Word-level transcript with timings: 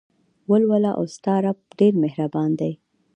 ولوله 0.49 0.91
او 0.97 1.05
ستا 1.15 1.35
رب 1.45 1.57
ډېر 1.79 1.93
مهربان 2.03 2.49
دى. 2.59 2.71